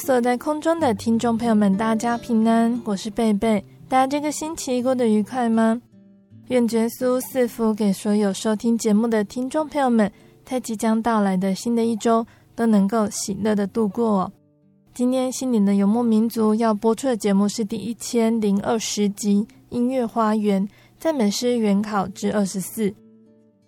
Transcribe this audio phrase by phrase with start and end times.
[0.00, 3.62] 所有在空中的听众朋友们，大家平安，我是贝贝。
[3.86, 5.78] 大家这个星期过得愉快吗？
[6.48, 10.10] 愿耶稣赐福给所有收听节目的听众朋友们，
[10.42, 14.32] 在即将到来的新的一周都能够喜乐的度过哦。
[14.94, 20.66] 今天心灵的游牧民族要播出的节目是第一千零二十集《音乐花园
[20.98, 22.88] 赞美诗原考之二十四》。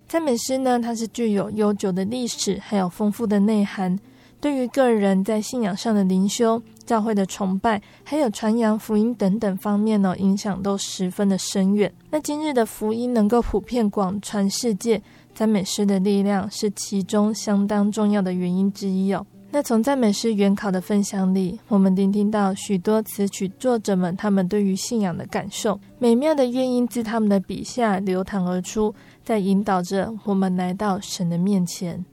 [0.09, 3.99] 赞美诗呢，它是具有悠久的历史，还有丰富的内涵。
[4.43, 11.93] 对于个人在信仰上的灵修、教会的崇拜，还有传扬福音等等方面呢，影响都十分的深远。
[12.11, 15.01] 那今日的福音能够普遍广传世界，
[15.33, 19.25] 赞美诗的力量是其中相当重要的原因之一哦。
[19.53, 28.93] 那从赞美诗原考的分享里，我们聆听到许多词曲作者们他们对于信仰的感受，美妙的乐音自他们的笔下流淌而出，
[29.23, 32.05] 在引导着我们来到神的面前。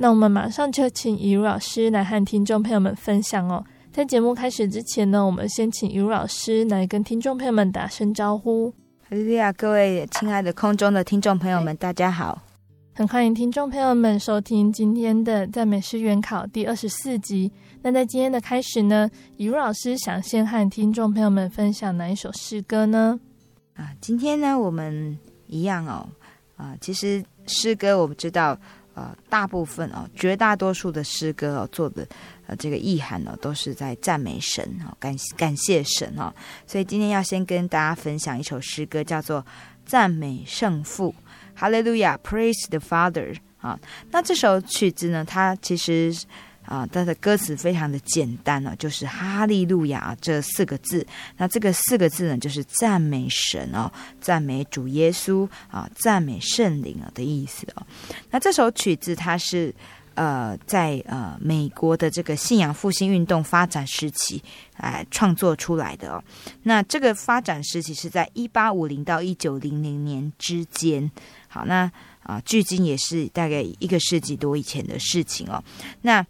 [0.00, 3.64] 那我们马上就请以如老师来和听众朋友们分享哦。
[3.92, 8.70] 在节目开始之前呢，我们先请以如老师来跟听众朋友们打声招呼。
[9.00, 12.40] 哈利利亚，各位亲爱的空中的听众朋友们，大家好！
[12.94, 17.50] 很欢迎听众朋友们收听今天的赞美诗原考第二十四集。
[17.82, 23.18] 那在今天的开始呢，以如老师想先和听众朋友们分享哪一首诗歌呢？
[23.74, 26.06] 啊，今天呢，我们一样哦。
[26.56, 28.56] 啊，其实诗歌我们知道。
[28.98, 32.04] 呃，大部分哦，绝大多数的诗歌哦，做的
[32.48, 36.34] 呃这个意涵呢，都是在赞美神哦，感感谢神哦。
[36.66, 39.40] 所以今天要先跟大家分享一首诗歌，叫做
[39.86, 41.14] 《赞美圣父》，
[41.58, 43.78] 哈利路亚，Praise the Father 啊。
[44.10, 46.12] 那这首曲子呢，它其实。
[46.68, 51.04] 啊，它的歌词非常的简单呢，就是“哈利路亚”这四个字。
[51.38, 53.90] 那这个四个字呢，就是赞美神哦，
[54.20, 57.86] 赞美主耶稣啊，赞美圣灵啊的意思哦。
[58.30, 59.74] 那这首曲子它是
[60.12, 64.42] 呃在呃美国的这个信仰复兴运动发展时期
[64.76, 66.22] 哎创作出来的哦。
[66.62, 71.10] 那这个发展时期是在一八五零到一九零零年之间。
[71.48, 71.90] 好，那
[72.24, 75.64] 啊，距今也是大概一个世纪多以前的事情哦。
[76.02, 76.22] 那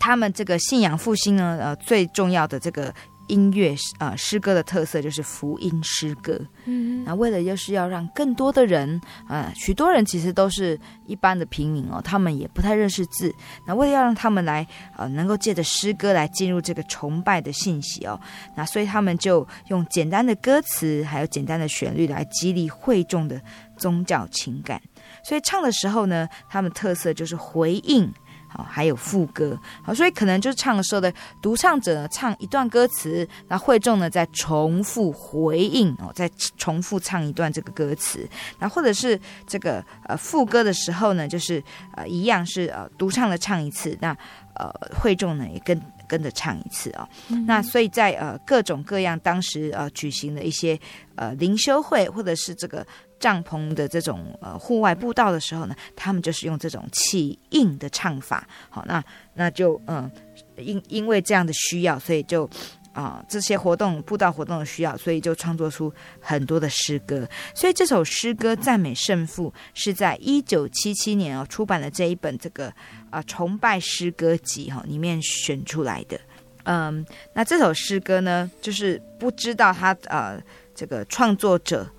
[0.00, 2.92] 他们这个信仰复兴呢，呃，最重要的这个
[3.28, 6.38] 音乐呃诗歌的特色就是福音诗歌。
[6.66, 13.34] 嗯，那为了就是要让更多的人，呃，许多人其实都是一般的平民哦，他们也不太认识字。
[13.66, 14.66] 那为了要让他们来
[14.96, 18.20] 呃，能够借着诗歌来进入这个崇拜的信息哦，
[18.56, 23.40] 那所以他们就用简单的歌词还有简单的旋律来激励会众的
[23.78, 24.80] 宗教情感。
[25.22, 28.12] 所以唱的时候呢，他们特色就是回应。
[28.54, 31.12] 哦，还有副歌，好，所以可能就是唱的时候的
[31.42, 38.28] 独唱者呢，唱一段歌词，那会众呢再重复回应哦，再重复唱一段这个歌词，
[38.58, 41.62] 那或者是这个呃副歌的时候呢，就是
[41.96, 44.16] 呃一样是呃独唱的唱一次，那
[44.54, 50.78] 呃会众呢也跟跟着唱一次哦，嗯、那所以在呃各种各样当时呃举行的一些
[51.16, 52.86] 呃灵修会或者是这个。
[53.18, 58.46] 帐篷的这种呃户外布道的时候呢，他们就是用这种气硬的唱法。
[58.70, 59.02] 好，那
[59.34, 60.10] 那就嗯，
[60.56, 62.48] 因因为这样的需要，所以就
[62.92, 67.28] 啊、这些活动布道活动的需要，所以就创作出很多的诗歌。
[67.52, 72.72] 所以这首诗歌赞美圣父是在一九七七年哦出版了这一本这个
[73.10, 76.16] 啊、崇拜诗歌集哈、哦、里面选出来的。
[76.62, 80.40] 嗯，那这首诗歌呢，就是不知道他呃
[80.72, 81.90] 这个创作者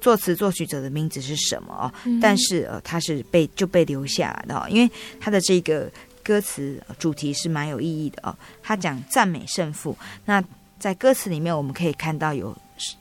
[0.00, 5.90] 作词作曲者的名字是什么哦，嗯、但是呃他是被就被留下来的哦，因为他的这个。
[6.24, 8.32] 歌词主题是蛮有意义的哦，
[8.62, 9.98] 他讲赞美胜负。
[10.24, 10.40] 那
[10.78, 12.56] 在歌词里面，我们可以看到有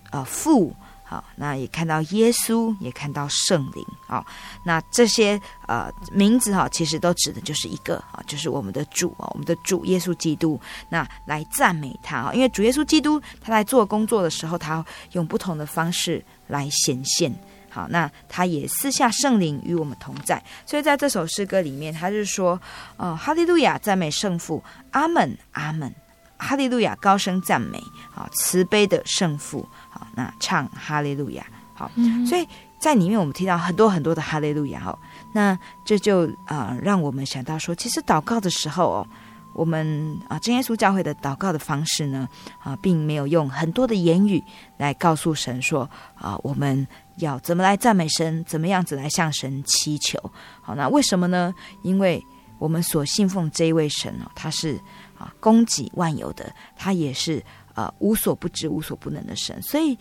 [0.10, 0.75] 呃父，
[1.12, 4.25] 好，那也看到耶稣，也看到圣灵，好，
[4.63, 5.38] 那这些
[5.68, 10.58] 呃名字哈，其实都指的就是一个啊，就是我们的主啊，我们的主耶稣基督。
[10.88, 17.36] 那来赞美他啊，因为主耶稣基督他在做工作的时候，他用不同的方式来显现。
[17.69, 22.58] 好，那他也赐下圣灵与我们同在，所以在这首诗歌里面，他就说
[22.96, 25.94] ：“呃，哈利路亚，赞美圣父，阿门，阿门，
[26.38, 29.66] 哈利路亚，高声赞美，好，慈悲的圣父，
[30.13, 32.48] 那唱哈利路亚，好，嗯、所以
[32.80, 35.00] 在里面我们听到很多很多的哈利路亚，哈，
[35.34, 39.08] 那这就啊、呃，让我们想到说，其实祷告的时候哦。”
[39.54, 42.25] 我们啊，真耶稣教会的祷告的方式呢，
[42.58, 44.42] 啊，并没有用很多的言语
[44.78, 45.81] 来告诉神说
[46.16, 46.88] 啊，我们
[47.18, 50.18] 要怎么来赞美神，怎么样子来向神祈求。
[50.62, 51.54] 好，那为什么呢？
[51.81, 52.25] 因为
[52.60, 54.80] 我们所信奉这一位神哦，他是
[55.18, 57.44] 啊，供给万有的，他也是
[57.74, 59.62] 啊，无所不知、无所不能的神。
[59.62, 59.98] 所以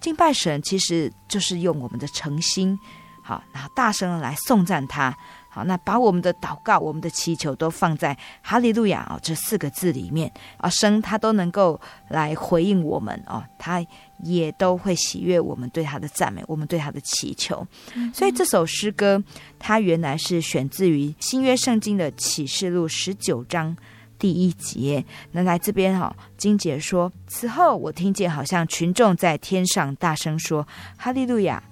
[0.00, 2.78] 敬拜神其实就是用我们的诚心，
[3.22, 5.16] 好，然后大声来颂赞他。
[5.48, 13.80] 好，那把我们的祷告、我们的祈求都放在“哈利路亚”哦这四个字里面啊，神他都能够来回应我们哦，他
[14.24, 17.64] 也都会喜悦我们对他的赞美，我们对他的祈求。
[17.94, 19.22] 嗯、所以这首诗歌
[19.56, 23.76] 它原来是选自于新约圣经的启示录十九章
[24.24, 25.04] 第一节。
[25.32, 30.66] 那来这边哈、哦，经节说：“此后我听见好像群众在天上大声说
[30.96, 31.62] ：‘哈利路亚！’”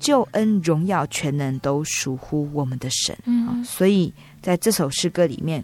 [0.00, 3.14] 救恩、荣耀、全能都属乎我们的神。
[3.26, 4.10] 嗯，所以
[4.40, 5.62] 在这首诗歌里面，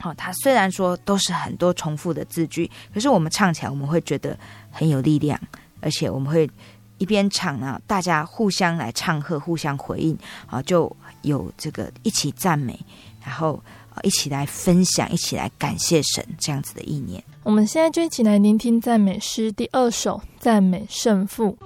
[0.00, 4.34] 好，它虽然说都是很多重复的字句，可是我们唱起来，我们会觉得
[4.70, 5.38] 很有力量，
[5.82, 6.50] 而且我们会
[6.96, 12.76] 一边唱啊，大家互相来唱和，互相回应啊，就有这个一起赞美，
[13.24, 17.22] 然后啊一起来分享，一起来感谢神这样子的意念。
[17.42, 21.56] 我们现在就一起来聆听赞美诗第二首《赞美圣父》。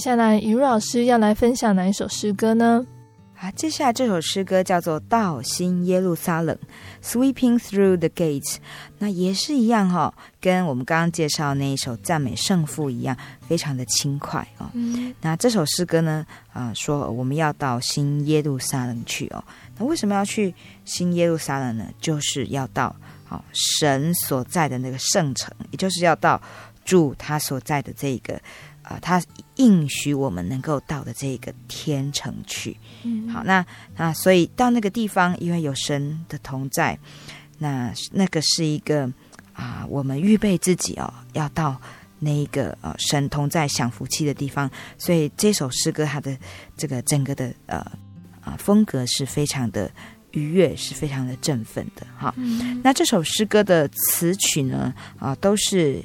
[0.00, 2.84] 下来，雨露老师要来分享哪一首诗歌呢？
[3.38, 6.56] 啊，接下来这首诗歌叫做《到新耶路撒冷》
[7.06, 8.56] （Sweeping Through the Gates）。
[8.98, 13.16] 那也是一样哈、哦，跟我们刚刚介绍那一首赞美圣父一样，
[13.46, 14.70] 非常的轻快哦。
[14.74, 19.42] 嗯、那这首诗歌呢，啊、呃，说我们要到新耶路撒冷去哦。
[19.78, 20.54] 那为什么要去
[20.84, 21.86] 新耶路撒冷呢？
[21.98, 22.94] 就是要到
[23.30, 26.38] 哦神所在的那个圣城，也就是要到
[26.84, 28.38] 住他所在的这个。
[28.90, 29.22] 啊，他
[29.54, 32.76] 应许我们能够到的这个天城去。
[33.04, 33.64] 嗯，好，那
[33.96, 36.98] 那所以到那个地方，因为有神的同在，
[37.58, 39.08] 那那个是一个
[39.52, 41.80] 啊，我们预备自己哦，要到
[42.18, 44.68] 那一个呃、啊、神同在享福气的地方。
[44.98, 46.36] 所以这首诗歌它的
[46.76, 47.78] 这个整个的呃
[48.40, 49.88] 啊风格是非常的
[50.32, 52.04] 愉悦，是非常的振奋的。
[52.18, 56.02] 哈，嗯、那这首诗歌的词曲呢啊，都是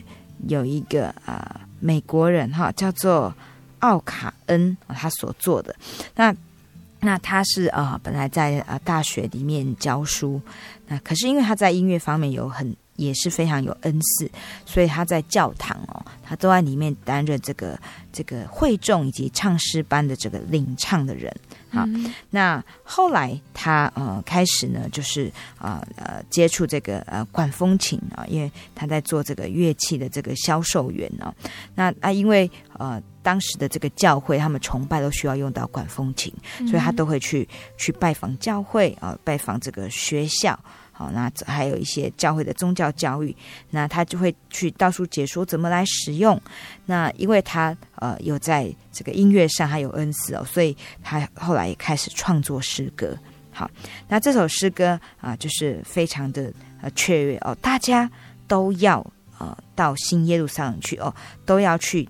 [0.48, 1.62] 有一个啊。
[1.86, 3.32] 美国人哈叫做
[3.80, 5.76] 奥卡恩，他所做的。
[6.16, 6.36] 那
[7.02, 10.42] 那他是啊、呃，本来在啊、呃、大学里面教书，
[10.88, 14.32] 那可是因为他在音乐方面有很也是非常有恩赐，
[14.66, 17.80] 所以他在教堂哦，他都在里面担任这个
[18.12, 21.32] 这个会众以及唱诗班的这个领唱的人。
[21.76, 31.34] 好，嗯、那后来他呃开始呢，就是啊呃，呃接触这个呃管风琴啊，因为他在做这个乐器的这个销售员呢。
[31.76, 36.34] 那啊，因为呃当时的这个教会，他们崇拜都需要用到管风琴，
[36.68, 40.58] 所以他都会去去拜访教会啊，拜访这个学校。
[40.98, 43.36] 好，那还有一些教会的宗教教育，
[43.72, 46.42] 那他就会去到处解说怎么来使用。
[46.86, 53.14] 那因为他呃有在这个音乐上还有恩赐哦，所以他后来也开始创作诗歌。
[53.52, 53.70] 好，
[54.08, 56.50] 那这首诗歌啊、呃，就是非常的
[56.82, 58.10] 呃雀跃哦，大家
[58.48, 59.06] 都要
[59.38, 61.14] 呃到新耶路撒冷去哦，
[61.46, 62.08] 都要去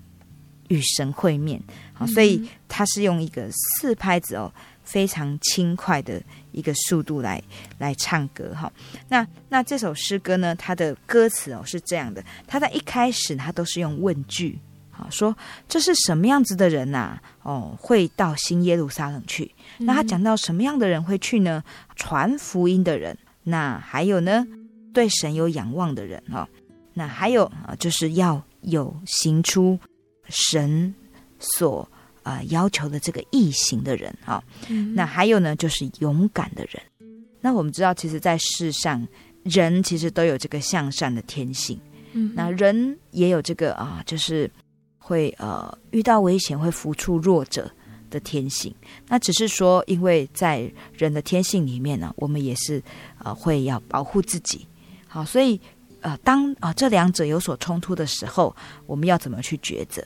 [0.68, 1.60] 与神会面。
[1.92, 4.52] 好，所以他是用一个四拍子哦。
[4.86, 7.42] 非常轻快的一个速度来
[7.76, 8.72] 来唱歌哈，
[9.08, 14.58] 那那这首诗歌呢，它的歌词哦是这样的，它在一开始它都是用问句，
[14.90, 15.36] 好说
[15.68, 19.52] 这是什么样子的人呐、哦，会到新耶路撒冷去。
[19.78, 21.62] 那他讲到什么样的人会去呢？
[21.96, 24.46] 传福音的人，那还有呢，
[24.94, 26.48] 对神有仰望的人哈，
[26.94, 29.78] 那还有啊，就是要有行出
[30.28, 30.94] 神
[31.40, 31.86] 所。
[32.26, 36.82] 啊、呃，要求的这个异形的人啊、哦，嗯、那还有呢，就是勇敢的人。
[37.40, 39.06] 那我们知道，其实，在世上，
[39.44, 41.80] 人其实都有这个向善的天性。
[42.14, 44.50] 嗯，那人也有这个啊，就是
[44.98, 47.70] 会呃遇到危险会扶助弱者
[48.10, 48.74] 的天性。
[49.06, 52.82] 那只是说，因为在人的天性里面呢，我们也是
[53.22, 54.66] 呃会要保护自己。
[55.06, 55.60] 好，所以
[56.00, 58.52] 呃，当啊、呃、这两者有所冲突的时候，
[58.84, 60.04] 我们要怎么去抉择？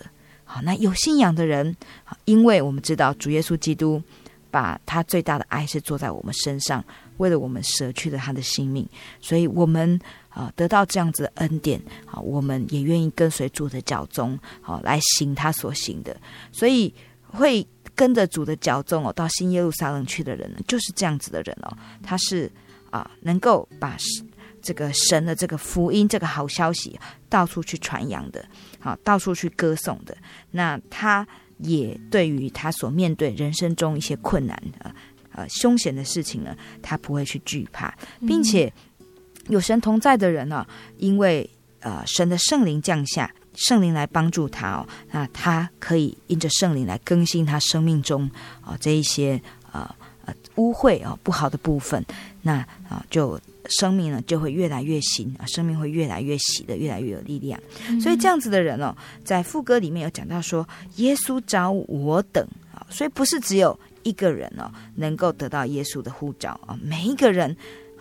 [0.52, 1.76] 好，那有信仰的人，
[2.24, 4.02] 因为我们知道主耶稣基督
[4.50, 6.84] 把他最大的爱是做在我们身上，
[7.18, 8.84] 为了我们舍去了他的性命，
[9.20, 9.96] 所以我们
[10.28, 16.16] 啊得到这样子的恩典，好，我们也愿意跟随主的脚踪，好来行他所行的，
[16.50, 16.92] 所以
[17.28, 17.64] 会
[17.94, 21.70] 跟着主的脚踪哦，到新耶路撒冷去的人呢，就是这样子的人哦，
[22.02, 22.50] 他是
[22.90, 23.96] 啊能够把。
[24.62, 28.44] 这个神的这个福音，这个好消息，到处去传扬的，
[28.80, 30.16] 好，到处去歌颂的。
[30.50, 31.26] 那他
[31.58, 34.94] 也对于他所面对人生中一些困难呃、
[35.32, 37.94] 呃凶险的事情呢，他不会去惧怕，
[38.26, 38.72] 并且
[39.48, 41.48] 有神同在的人呢、啊，因为
[41.80, 48.24] 呃神的圣灵降下，圣灵来帮助他哦，那他可以因着圣灵来更新他生命中
[48.62, 49.40] 啊、呃、这一些
[49.72, 49.99] 呃呃
[50.56, 52.04] 污秽啊、呃、不好的部分，
[52.42, 53.40] 那啊、呃、就。
[53.78, 57.60] 生命呢就会越来越新啊，生命会越来越喜的，越来越有力量。
[57.88, 62.44] 嗯、所以这样子的人哦，在副歌里面有讲到说，耶稣找我等
[62.74, 67.56] 啊，所以不是只有一个人哦能够得到耶稣的呼召啊，每一个人，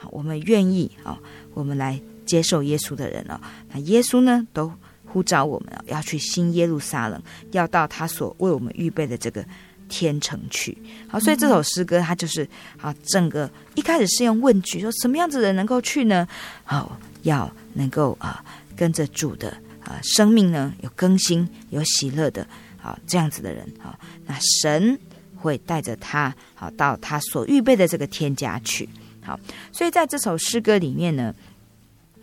[0.10, 1.20] 我们愿意啊，
[1.54, 3.40] 我们来接受耶稣的人哦，
[3.72, 4.72] 那耶稣呢都
[5.06, 7.22] 呼召我们要去新耶路撒冷，
[7.52, 9.46] 要到他所为我们预备的这个。
[9.90, 10.78] 天成去，
[11.10, 16.26] 好，所以这首诗歌它就是好，整个一开始是用问句，说什么样子的人能够去呢？
[16.64, 18.42] 好，要能够啊
[18.78, 19.50] 跟着主的
[19.84, 22.48] 啊生命呢有更新、有喜乐的
[22.82, 24.98] 啊这样子的人啊，那神
[25.36, 28.88] 会带着他好到他所预备的这个天家去。
[29.22, 29.38] 好，
[29.74, 31.34] 所以在这首诗歌里面呢，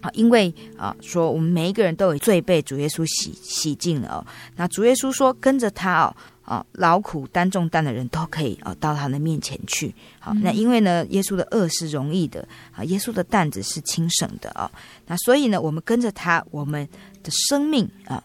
[0.01, 6.17] 好，因为啊说我们每一个人都有罪被主耶稣洗洗净了哦，那主耶稣说跟着他哦。
[6.47, 9.93] 啊，劳苦担重担的人都可以啊，到他的面前去。
[10.21, 14.71] 好，那因为呢，耶稣的轭是容易的啊，耶稣的担子是轻省的啊。
[15.09, 16.89] 那所以呢，我们跟着他，我们
[17.25, 18.23] 的生命啊，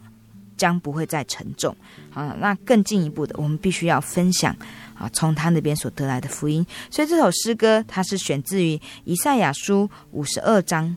[0.56, 1.76] 将不会再沉重。
[2.14, 4.56] 啊，那更进一步的，我们必须要分享
[4.94, 6.64] 啊，从他那边所得来的福音。
[6.92, 10.96] 所以这首诗歌，它是选自于以赛亚书五十二章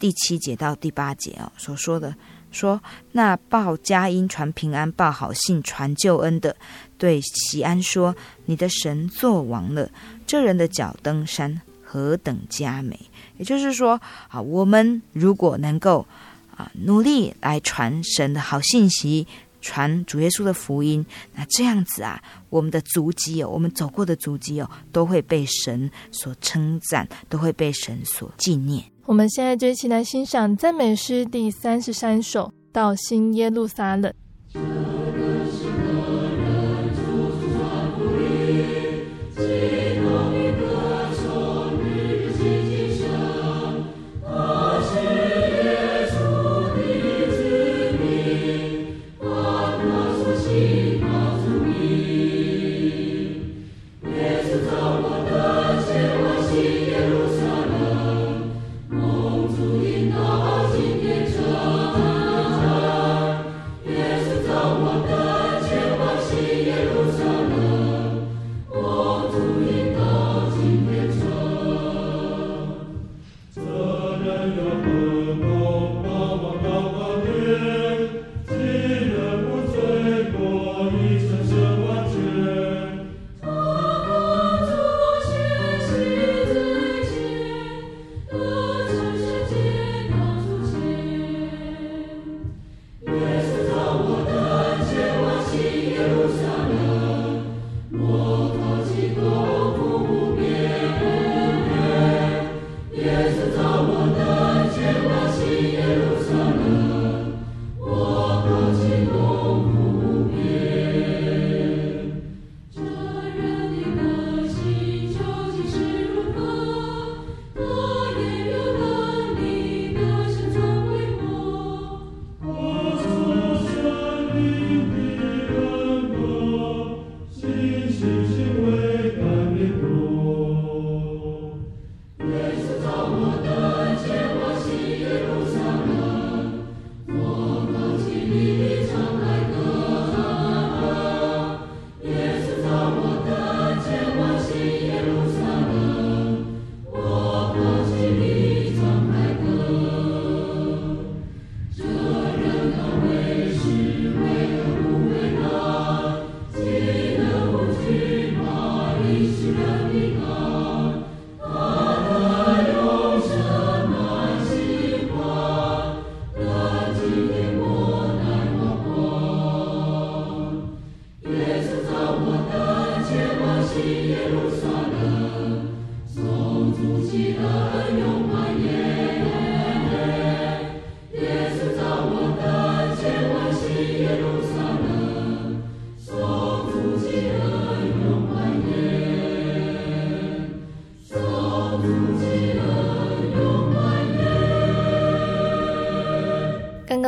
[0.00, 2.12] 第七节到第八节啊所说的。
[2.56, 2.80] 说，
[3.12, 6.56] 那报佳音、传平安、报好信、传救恩的，
[6.96, 9.90] 对西安说：“你的神作王了。”
[10.26, 12.98] 这人的脚登山何等佳美！
[13.36, 16.06] 也就是说，啊，我们如果能够
[16.56, 19.26] 啊努力来传神的好信息，
[19.66, 21.04] 传主耶稣的福音，
[21.34, 28.84] 那这样子啊，我们的足迹哦，我们走过的足迹哦，都会被神所称赞，都会被神所纪念。
[29.06, 34.12] 我们现在就一起来欣赏赞美诗第三十三首《到新耶路撒冷》。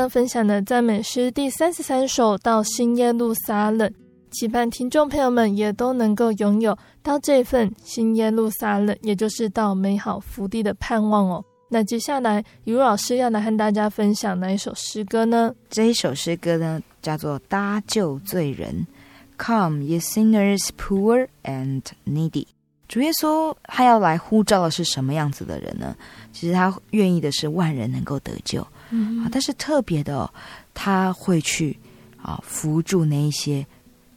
[0.07, 3.91] 分享的赞美诗第三十三首到新耶路撒冷，
[4.31, 11.43] 期盼听众朋友们也都能够拥有到这份新耶路撒冷，也就是到美好福地的盼望哦。
[11.71, 15.55] 那接下来，雨露老师要来和大家分享哪一首诗歌呢？
[15.71, 18.87] 这一首诗歌呢，叫做《搭救罪人》
[19.43, 22.47] ，Come, ye sinners, poor and needy。
[22.89, 25.95] 主耶稣他要来呼召的是什么样子的人呢？
[26.33, 28.67] 其实他愿意的是万人能够得救。
[28.91, 30.33] 嗯，啊，但是特别的哦，
[30.75, 31.79] 他会去
[32.21, 33.67] 啊扶助那一些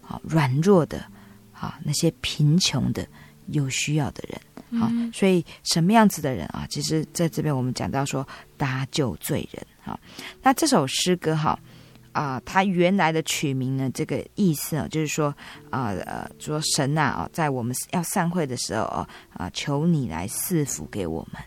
[0.08, 1.06] 啊软弱的
[1.52, 3.06] 啊那些贫穷的
[3.48, 6.66] 有需要的人，啊，所以什么样子的人啊？
[6.70, 8.26] 其实在这边我们讲到说
[8.58, 10.00] 搭救罪人，啊，
[10.42, 11.60] 那这首诗歌哈
[12.14, 15.36] 啊，它原来的曲名呢，这个意思啊，就是说
[15.70, 21.42] 啊呃说神呐啊，在我们要散会的时候啊啊，求你来赐福给我们，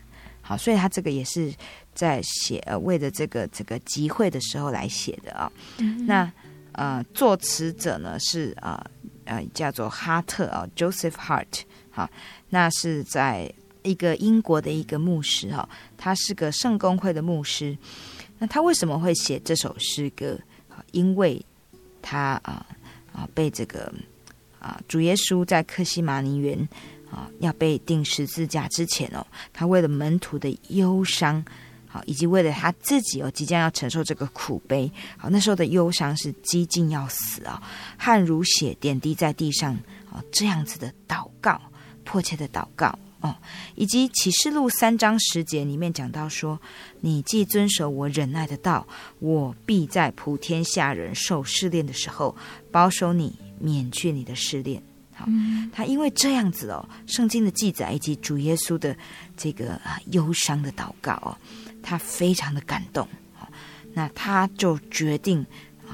[0.47, 1.51] 好，所以他这个也是。
[1.95, 6.29] 在写呃，为了这个这个集会的时候来写的啊、哦嗯，那
[6.73, 8.85] 呃，作词者呢是啊
[9.23, 12.09] 呃，呃叫做哈特啊、哦、Joseph Hart 好，
[12.49, 13.49] 那是在
[13.83, 17.77] 一个英国的一个牧师哈、哦，他是个圣公会的牧师，
[18.39, 20.37] 那他为什么会写这首诗歌？
[20.91, 21.41] 因为
[22.01, 22.65] 他啊
[23.13, 23.89] 啊被这个
[24.59, 26.67] 啊主耶稣在克西马尼园
[27.39, 31.43] 要被钉十字架之前哦，他为了门徒的忧伤。
[31.87, 37.63] 好以及为了他自己哦，即将要承受这个苦悲，好，那时候的忧伤是几近要死啊，
[37.95, 39.73] 汗如血点滴在地上
[40.11, 41.61] 啊，这样子的祷告，
[42.03, 43.33] 迫切的祷告哦，
[43.75, 46.59] 以及启示录三章十节里面讲到说，
[46.99, 48.85] 你既遵守我忍耐的道，
[49.19, 52.35] 我必在普天下人受试炼的时候，
[52.71, 54.83] 保守你，免去你的试炼。
[55.15, 55.25] 好，
[55.71, 58.95] 他因为这样子哦，圣经的记载以及主耶稣的
[59.35, 61.35] 这个啊忧伤的祷告哦。
[61.87, 63.07] 他非常的感动，
[63.93, 65.45] 那他就决定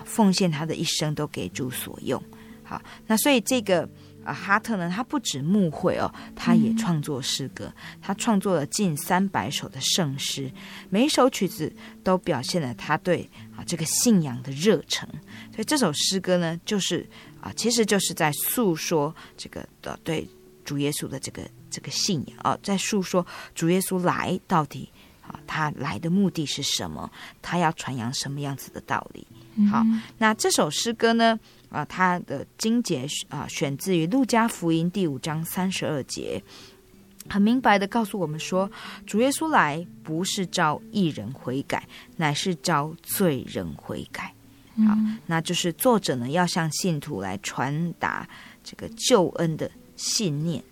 [0.05, 2.23] 奉献他的一生都给主所用。
[2.63, 3.81] 好，那所以这个
[4.23, 10.49] 啊哈特呢，他不止牧会哦，他也创作诗歌，嗯、他创作了近三百首的圣诗，
[10.89, 11.69] 每一首曲子
[12.05, 15.05] 都表现了他对啊这个信仰的热诚。
[15.53, 17.05] 所以这首诗歌呢，就是
[17.41, 20.27] 啊，其实就是在诉说这个的对
[20.63, 23.25] 主耶稣的这个这个信仰啊，在诉说
[23.55, 24.87] 主耶稣来到底
[25.21, 25.39] 啊。
[25.47, 27.11] 他来的目的是什么？
[27.41, 29.27] 他要传扬什么样子的道理？
[29.69, 29.83] 好，
[30.17, 31.37] 那这首诗歌呢？
[31.69, 36.43] 啊，它的经节啊，选自于路加福音第五章三十二节，
[37.29, 38.69] 很明白的告诉我们说，
[39.05, 44.33] 主耶稣来不是招义人悔改，乃是招罪人悔改。
[44.87, 48.27] 好，那就是作者呢要向信徒来传达
[48.63, 50.63] 这个救恩的信念。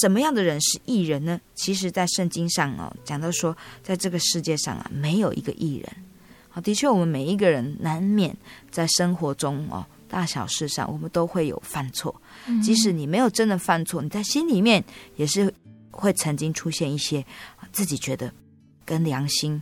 [0.00, 1.40] 什么样的人是艺人呢？
[1.54, 5.90] 其实，在圣经上哦，讲到说，在这个世界上啊，没有一个艺人。
[6.48, 8.36] 好，的确，我们每一个人难免
[8.70, 12.14] 在生活中哦，大小事上，我们都会有犯错。
[12.62, 14.84] 即使你没有真的犯错，你在心里面
[15.16, 15.52] 也是
[15.90, 17.24] 会曾经出现一些
[17.72, 18.32] 自己觉得
[18.84, 19.60] 跟良心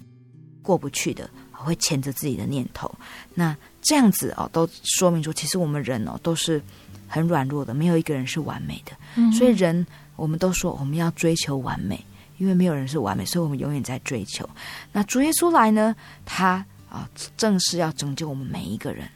[0.61, 1.31] 过不去的，
[1.64, 2.92] 会牵着自己的念头。
[3.35, 6.62] 那这样子哦，都说明说，其实我们人哦，都是。
[7.07, 8.90] 很软弱的，没有一个人是完美的。
[9.14, 12.05] 嗯，所以人，我们都说我们要追求完美，
[12.38, 14.48] 因为没有人是完美，所以我们永远在追求。
[14.90, 15.94] 那主耶稣来呢？
[16.24, 19.07] 他啊，正是要拯救我们每一个人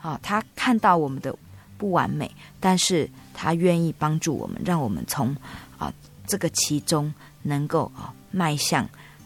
[0.00, 0.20] 啊。
[0.22, 1.34] 他看到我们的
[1.76, 5.34] 不完美，但是他愿意帮助我们，让我们从
[5.78, 5.92] 啊
[6.28, 8.84] 这个其中能够啊迈向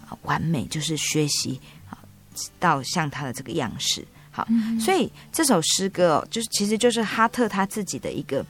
[0.09, 1.82] 啊完美，就是学习啊
[2.59, 4.05] 到像他的这个样式。
[4.35, 4.49] 好，
[4.81, 8.41] 所以这首诗歌哦，就是其实就是哈特他自己的一个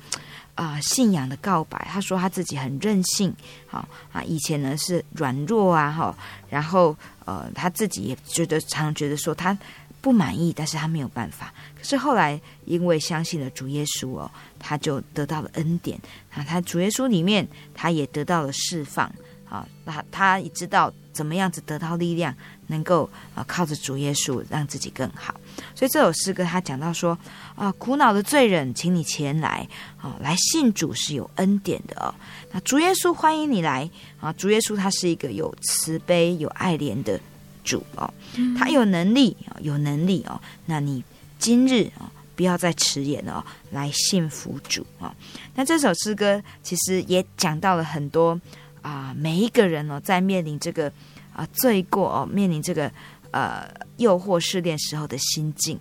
[0.54, 1.88] 啊、呃、信仰的告白。
[1.90, 3.34] 他说他自己很任性，
[3.66, 6.16] 好啊，以前呢是软弱啊，哈，
[6.48, 9.58] 然后呃他自己也觉得常常觉得说他
[10.00, 11.52] 不满意，但是他没有办法。
[11.76, 15.98] 可是后来因为相信了主耶稣哦，他就得到了恩典
[16.32, 19.12] 啊，他主耶稣里面他也得到了释放
[19.52, 22.34] 啊，那他也知道怎么样子得到力量。
[22.68, 25.38] 能够啊，靠着主耶稣让自己更好，
[25.74, 27.18] 所以这首诗歌他讲到说
[27.54, 29.68] 啊，苦恼的罪人，请你前来
[30.00, 32.14] 啊，来信主是有恩典的哦。
[32.50, 33.90] 那主耶稣欢迎你来
[34.22, 37.20] 啊，主耶稣他是一个有慈悲、有爱怜的
[37.62, 38.10] 主哦，
[38.56, 40.40] 他有能力啊，有能力哦。
[40.64, 41.04] 那你
[41.38, 45.14] 今日啊，不要再迟延了哦，来信服主啊。
[45.54, 48.40] 那这首诗歌其实也讲到了很多
[48.82, 50.92] 啊，每一个人哦，在面临这个
[51.32, 52.90] 啊罪过哦，面临这个
[53.30, 53.66] 呃
[53.96, 55.78] 诱惑试炼时候的心境。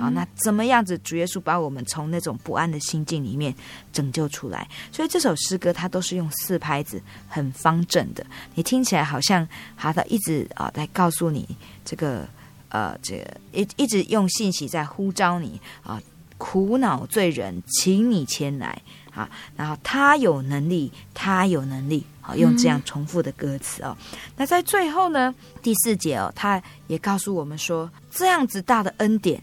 [0.00, 0.96] 好，那怎么样子？
[0.98, 3.54] 主耶稣把我们从那种不安的心境里面
[3.92, 4.66] 拯救出来。
[4.90, 8.24] 所以这首诗歌它都是用四拍子，很方正的。
[8.54, 11.46] 你听起来好像他的一直啊在告诉你
[11.84, 12.26] 这个
[12.70, 16.00] 呃这个一一直用信息在呼召你啊，
[16.38, 19.28] 苦恼罪人，请你前来啊。
[19.54, 22.06] 然后他有能力，他有能力。
[22.26, 23.96] 好，用这样重复的歌词哦。
[24.36, 29.40] 那在最后呢，第四节哦，他也告诉我们说，这样子大的恩典。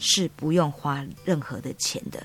[0.00, 2.20] 是不用花任何的钱的，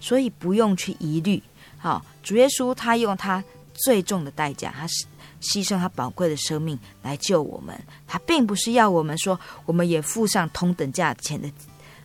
[0.00, 1.40] 所以不用去疑虑。
[1.78, 5.06] 好，主耶稣他用他最重的代价，他是
[5.40, 7.80] 牺牲他宝贵的生命来救我们。
[8.08, 11.48] 他并不是要我们说，我们也付上同等价钱的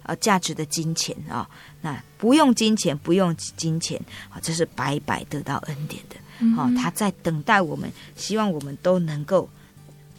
[0.03, 1.49] 呃价值的金钱啊。
[1.81, 6.15] 那不用金钱，不用金钱啊，这是白白得到恩典的。
[6.55, 9.49] 好，他在等待我们，希望我们都能够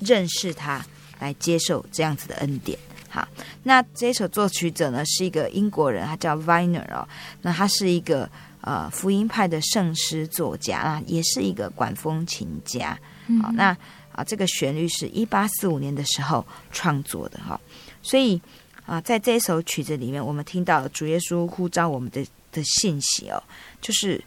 [0.01, 0.85] 认识他，
[1.21, 2.79] 来接受这样子的恩典。
[3.09, 3.27] 好，
[3.63, 7.09] 那这首作曲者呢，是一个英国人，他叫 Viner 哦。
[7.41, 8.29] 那他是一个
[8.61, 12.99] 呃福音派的圣诗作家啊，也是一个管风琴家。
[13.43, 13.77] 好，那
[14.13, 17.59] 啊这个旋律是一八四五年的时候创作的哈。
[18.03, 18.41] 所以
[18.85, 23.43] 啊，在这首曲子里面，我们听到主耶稣呼召我们的的信息哦，
[23.81, 24.23] 就是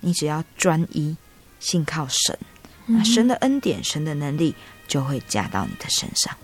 [0.00, 1.16] 你只要专一
[1.64, 2.38] 信靠神，
[2.84, 4.54] 那神的恩典、神的能力
[4.86, 6.36] 就会加到你的身上。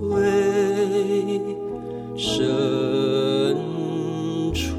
[0.00, 0.08] 归
[2.16, 3.54] 深
[4.54, 4.78] 处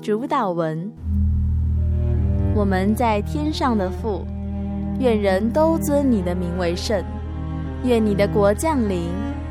[0.00, 0.92] 主导文，
[2.54, 4.24] 我们在天上的父，
[5.00, 7.02] 愿人都尊你的名为圣，
[7.82, 9.10] 愿你的国降临。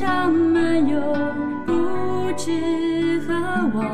[0.00, 0.98] 上漫游，
[1.66, 3.34] 不知何
[3.74, 3.84] 往，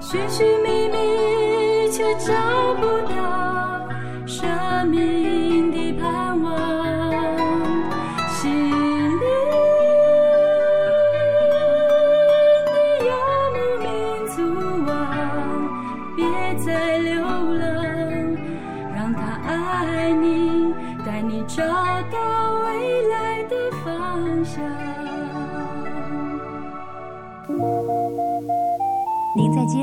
[0.00, 2.34] 寻寻觅觅却找
[2.80, 3.37] 不到。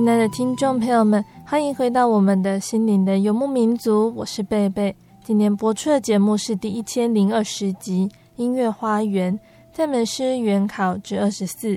[0.00, 1.22] 亲爱的听众朋友们。
[1.44, 4.96] 欢迎回到我们的心灵的游牧民族，我是贝贝。
[5.22, 9.38] 今天播出的节目是第一千零二十集《音乐花园
[9.74, 11.76] 赞美诗原考之二十四》。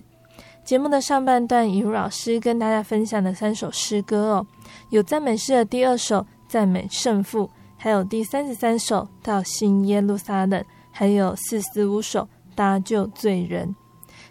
[0.64, 4.48] 节目的上半段，以如老师跟大家分享的三首诗歌哦，
[4.90, 13.76] 有赞美诗的第二首赞美圣父，还有第三十三首到新耶路撒冷，还有四十五首搭救罪人。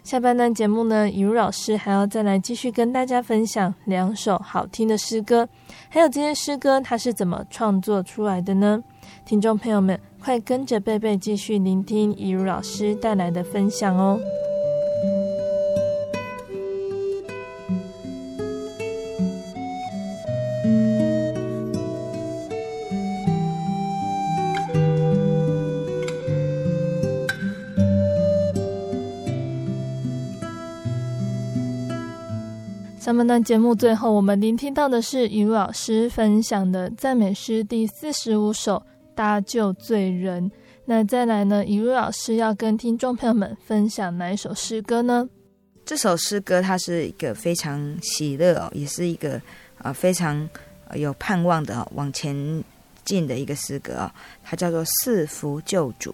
[0.03, 5.47] 下半段节目呢，雨茹老师还要再来继续跟大家分享两首好听的诗歌，
[5.87, 8.83] 还有这些诗歌它是怎么创作出来的呢？
[9.25, 14.19] 听众朋友们，快跟着贝贝继续聆听雨茹老师带来的分享哦。
[33.23, 38.75] 上半段节目最后，我们聆听到的是以如老师分享的赞美诗第四十五首
[39.15, 40.51] 《搭救罪人》。
[40.83, 41.65] 那再来呢？
[41.65, 45.29] 以如老师要跟听众朋友们分享哪一首诗歌呢？
[45.85, 49.41] 这首诗歌它是一个非常喜乐哦，也是一个
[49.77, 50.49] 啊非常
[50.95, 52.35] 有盼望的往前
[53.05, 54.13] 进的一个诗歌啊。
[54.43, 56.13] 它叫做《四福救主》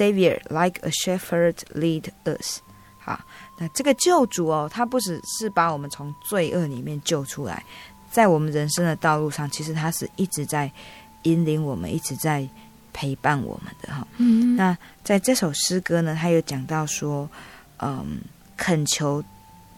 [0.00, 2.58] ，Savior like a shepherd lead us。
[2.98, 3.20] 好。
[3.58, 7.64] 那这个救主哦，他不只是把我们从罪恶里面救出来，
[8.10, 10.70] 在我们人生的道路上，其实他是一直在
[11.24, 12.48] 引领我们，一直在
[12.92, 14.06] 陪伴我们的哈。
[14.18, 17.28] 嗯，那在这首诗歌呢，他有讲到说，
[17.78, 18.20] 嗯，
[18.56, 19.22] 恳求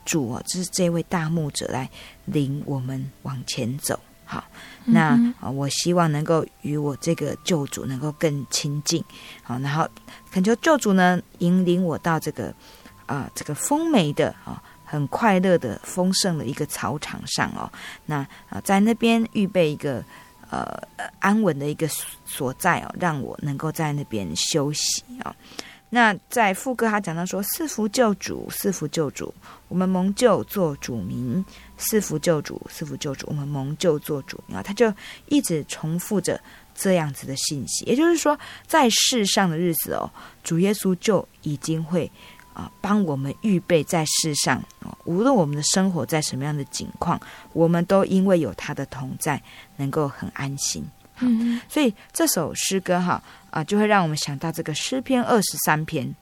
[0.04, 1.88] 主啊，就是这位大牧者来
[2.26, 3.98] 领我们往前走。
[4.24, 4.44] 好，
[4.84, 9.02] 那啊，我希望能够与我这个救主能够更亲近。
[9.42, 9.88] 好，然后
[10.30, 12.54] 恳求救主呢，引领我到这个
[13.14, 14.62] 啊、这个丰美的啊。
[14.90, 17.70] 很快乐的、丰盛的一个草场上哦，
[18.06, 20.04] 那啊，在那边预备一个
[20.50, 20.82] 呃
[21.20, 21.86] 安稳的一个
[22.24, 25.32] 所在哦，让我能够在那边休息哦。
[25.90, 29.32] 那在副歌他讲到说：“四福救主，四福救主，
[29.68, 31.40] 我们蒙救做主民；
[31.78, 34.92] 四福救主，四福救主，我们蒙救做主民。”啊，他就
[35.26, 36.40] 一直重复着
[36.74, 40.10] 这样子的信息，也就是说，在世上的日子哦，
[40.42, 42.10] 主耶稣就已经会。
[42.60, 44.62] 啊，帮我们预备在世上，
[45.04, 47.18] 无论我们的生活在什么样的境况，
[47.54, 49.42] 我们都因为有他的同在，
[49.76, 50.84] 能够很安心。
[51.20, 56.14] 嗯，所以这首诗歌哈啊，就会让我们想到这个诗篇二十三篇，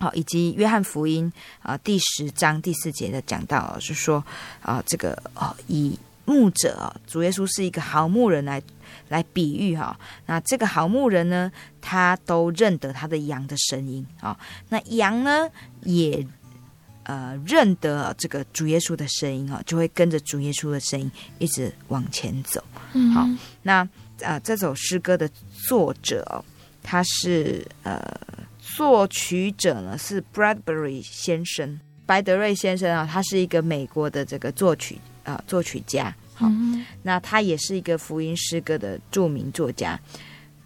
[0.00, 4.24] 好，以及约翰福音啊第十章第四节的讲到，是说
[4.60, 8.62] 啊这个啊以牧者啊主耶稣是一个好牧人来。
[9.08, 14.36] 来比喻哈，那这个好牧人呢，他都认得他的羊的声音啊。
[14.70, 15.48] 那羊呢，
[15.82, 16.26] 也
[17.02, 22.64] 呃认得这个主耶稣的声音啊，就会跟着主耶稣的声音一直往前走。
[22.94, 23.28] 嗯，好，
[23.62, 23.88] 那啊、
[24.20, 25.28] 呃，这首诗歌的
[25.68, 26.42] 作者，
[26.82, 28.00] 他是呃
[28.58, 36.14] 作曲者呢是 Bradbury 先生，白德瑞先生啊，他是一个美国的这个作曲啊、呃、作曲家。
[36.34, 36.50] 好，
[37.02, 39.98] 那他也是一个福音诗歌的著名作家。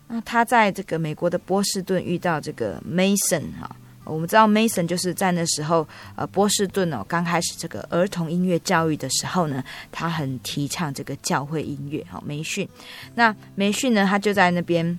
[0.06, 3.70] 那他在这个美国的波士顿遇到这个 Mason 哈，
[4.04, 12.66] 我们知道 Mason 就是在那时候呃波士顿哦刚开始这个儿童音乐教育的时候呢，他很提倡这个教会音乐哈，梅逊。
[13.14, 14.98] 那梅逊呢，他就在那边，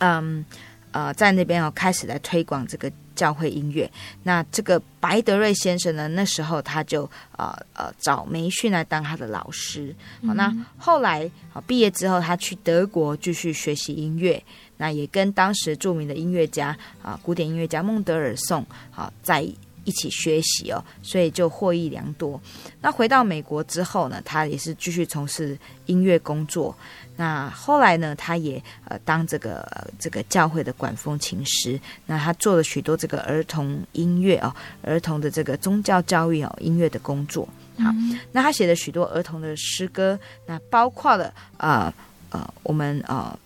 [0.00, 0.44] 嗯
[0.92, 2.90] 呃，在那边哦开始来推广这个。
[3.18, 3.90] 教会音乐，
[4.22, 6.06] 那这个白德瑞先生呢？
[6.06, 7.02] 那时候他就
[7.36, 9.92] 呃呃找梅逊来当他的老师。
[10.24, 14.40] 好，那后来啊毕业之后，他去德国继续学习音乐，
[14.76, 18.64] 那也跟当时著名的音乐家啊古典音乐家孟德尔颂
[18.94, 19.44] 啊在
[19.88, 22.38] 一起学习哦，所以就获益良多。
[22.82, 26.76] 那回到美国之后呢，他也是继续从事音乐工作。
[27.16, 31.80] 那后来呢，他也呃当这个、呃、这个教会的管风琴师。
[32.04, 37.48] 那他做了许多这个儿童音乐哦，儿童的这个宗教教育哦，音乐的工作。
[37.78, 41.92] 好，嗯、那他写了许多儿童的诗歌，那包括了呃
[42.28, 43.36] 呃我们呃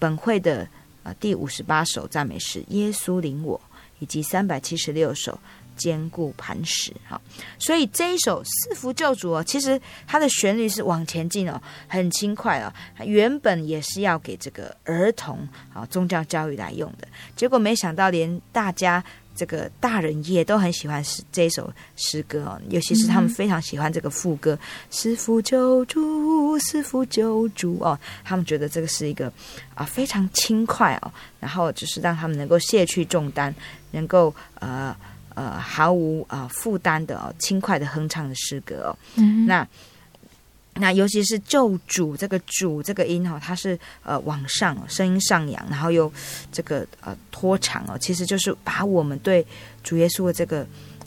[0.00, 0.66] 本会的
[1.04, 3.56] 呃第五十八首赞美诗《耶稣领我》，
[4.00, 5.38] 以及三百七十六首。
[5.76, 7.20] 坚固磐石，哈，
[7.58, 12.72] 所以这一首四福救主哦，其实它的旋律是往前进哦，很轻快哦。
[13.04, 17.06] 原本也是要给这个儿童啊宗教教育来用的，
[17.36, 19.02] 结果没想到连大家
[19.34, 24.58] 这个大人也都很喜欢诗这一首诗歌哦，尤其是他们非常喜欢这个副歌
[24.90, 29.32] “赐福救主，赐福救主”哦，他们觉得这个是一个
[29.74, 33.54] 啊非常轻快哦，然后就是让他们能够卸去重担，
[33.90, 34.96] 能够呃。
[35.34, 38.98] 呃，毫无啊、呃、负担的哦，轻快的哼唱的诗歌哦。
[39.16, 39.66] 嗯、那
[40.74, 46.12] 那尤其是救主这个主这个音哈、哦，它是呃往上声音上扬，然后又
[46.50, 49.44] 这个呃拖长哦，其实就是把我们对
[49.82, 50.66] 主耶稣的这个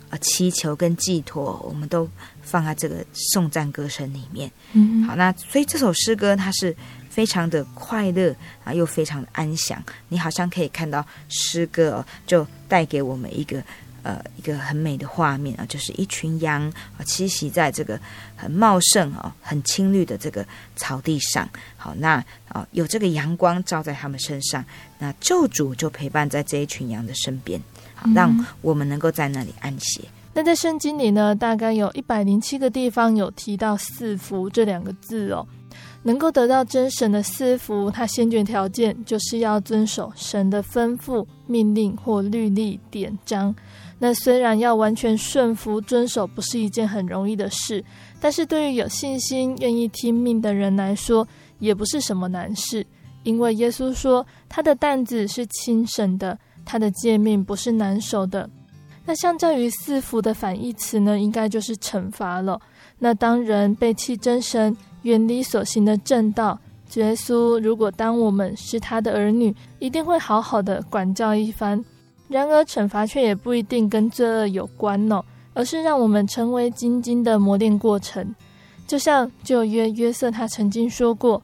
[0.09, 2.09] 呃祈求跟寄托，我们都
[2.41, 4.51] 放在这个颂赞歌声里面。
[4.73, 6.75] 嗯，好，那所以这首诗歌它是
[7.09, 9.81] 非常的快乐啊，又非常的安详。
[10.09, 13.63] 你好像可以看到诗歌哦，就带给我们一个。
[14.07, 16.63] 呃，一个很美的画面啊，就是一群羊
[16.97, 17.99] 啊栖息在这个
[18.37, 20.45] 很茂盛啊、很青绿的这个
[20.77, 21.45] 草地上。
[21.75, 24.63] 好，那啊有这个阳光照在他们身上，
[24.97, 27.61] 那救主就陪伴在这一群羊的身边，
[27.95, 30.01] 好，让我们能够在那里安歇。
[30.03, 35.45] 嗯、那在圣经里呢，大概有一百零七个地方有提到四福这两个字哦。
[36.03, 43.53] 能够得到真神的赐福，它先决条件就是要遵守神的吩咐、命令或律例典章。
[43.99, 47.83] 那虽然要完全顺服遵守不是一件很容易的事，
[48.19, 51.27] 但是对于有信心、愿意听命的人来说，
[51.59, 52.85] 也不是什么难事。
[53.23, 58.49] 因为耶稣说，他的担子是轻省的，他的诫命不是难守的。
[59.05, 62.59] 那相较于赐福的反义词呢，应该就是惩罚了。
[62.99, 66.59] 那当人背弃真神，远离所行的正道，
[66.95, 71.83] 耶稣如果当我们是他的儿女，一定会好好的管教一番。
[72.27, 75.23] 然而，惩罚却也不一定跟罪恶有关哦，
[75.53, 78.35] 而是让我们成为精金的磨练过程。
[78.85, 81.41] 就像旧约约瑟他曾经说过：“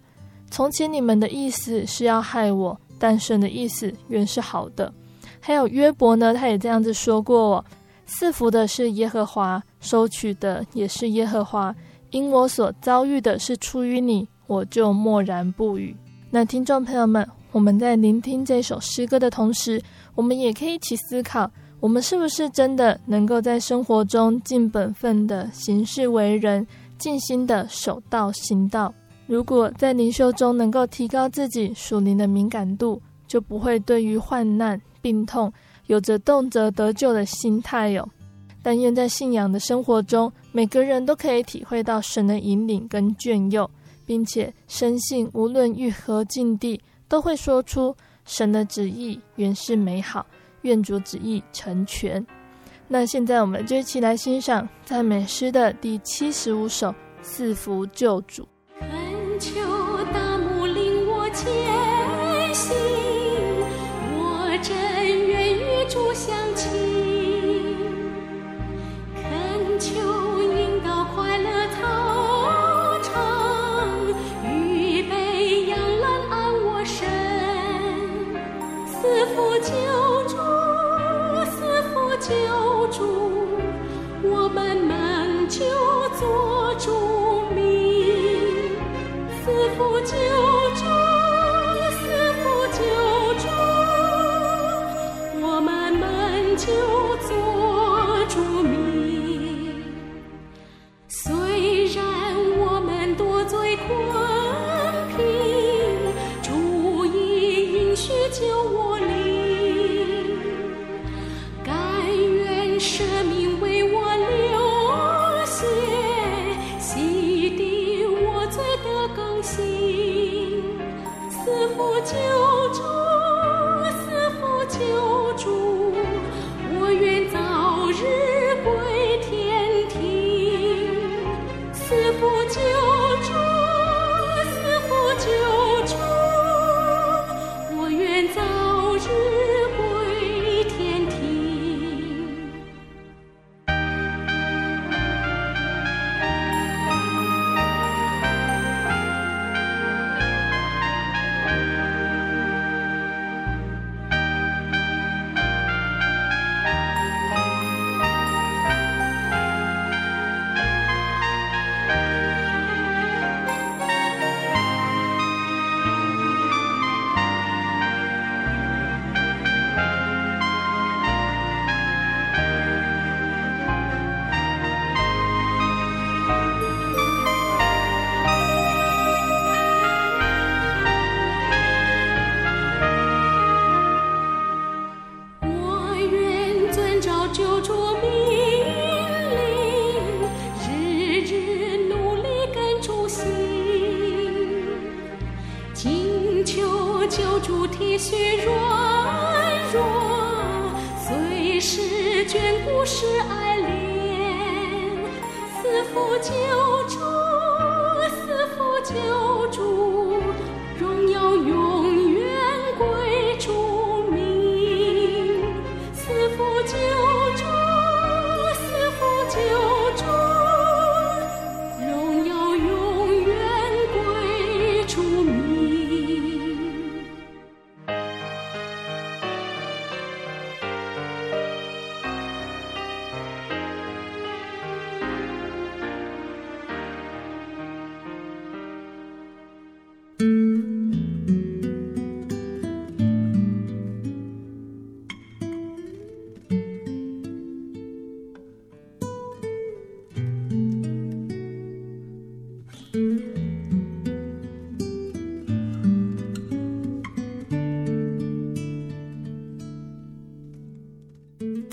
[0.51, 4.93] 从前你们的意思是要害我，但神的意思原是好的。”
[5.39, 7.65] 还有约伯呢，他也这样子说过哦
[8.07, 11.75] ：“赐福的是耶和华，收取的也是耶和华。
[12.11, 15.95] 因我所遭遇的是出于你，我就默然不语。”
[16.31, 19.79] 那听众朋友们，我们在聆听这首诗歌的同时，
[20.15, 21.49] 我们也可以一起思考：
[21.79, 26.67] 我们是不是真的能够在生活中尽本分的行事为人？
[26.97, 28.93] 尽心的守道行道，
[29.27, 35.51] 如果在灵修中能够提高自己属灵的敏感度，就不会对于患难、病痛
[35.87, 38.07] 有着动辄得救的心态哟。
[38.61, 43.69] 但愿在信仰的生活中，每个人都可以体会到神的引领跟眷佑，
[44.05, 46.79] 并且深信无论遇何境地，
[47.13, 47.95] 都会说出
[48.25, 50.25] 神的旨意原是美好，
[50.63, 52.25] 愿主旨意成全。
[52.87, 56.89] 那现在我们就一起来欣赏赞美诗的第七十五首
[57.21, 58.47] 《四福救主》。
[85.53, 85.63] 求
[86.19, 86.89] 做主
[87.53, 88.75] 名，
[89.45, 90.32] 赐福就。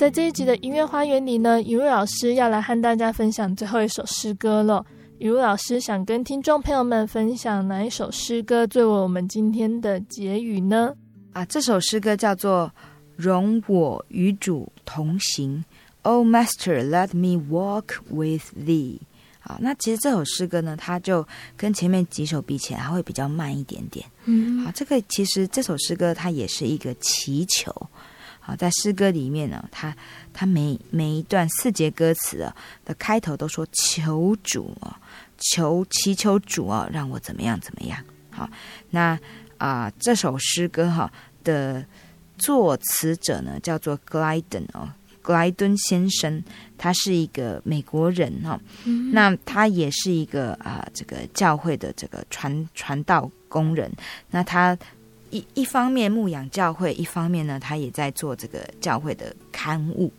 [0.00, 4.82] 在这一集的音乐花园里呢，雨露老师要来和大家分享最后一首诗歌了。
[5.18, 10.94] 雨露老师想跟听众朋友们分享哪一首诗歌作为我们今天的结语呢？
[11.34, 12.72] 啊，这首诗歌叫做
[13.14, 15.62] “容我与主同行”。
[16.00, 19.00] Oh Master, let me walk with thee。
[19.40, 21.28] 好，那其实这首诗歌呢，它就
[21.58, 24.06] 跟前面几首比起来，它会比较慢一点点。
[24.24, 27.70] 嗯，好，这个其实这首诗歌它也是一个祈求。
[28.50, 29.96] 好，在诗歌里面呢，他
[30.32, 34.98] 他每每一段四节歌词啊的开头都说求主啊，
[35.38, 38.02] 求祈求主啊，让我怎么样怎么样。
[38.30, 38.50] 好，
[38.90, 39.10] 那
[39.56, 41.12] 啊、呃、这首诗歌哈
[41.44, 41.84] 的
[42.38, 44.88] 作词者呢叫做格莱顿哦，
[45.22, 46.42] 格莱顿先生，
[46.76, 53.88] 他是一个美国人哈，嗯、那他也是一个啊、呃、这个教会的这个传传道工人，
[54.30, 54.76] 那他。
[55.30, 60.12] 一一方面牧养教会，一方面呢，他也在做这个教会的刊物。